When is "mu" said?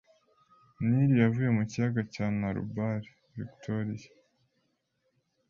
1.57-1.63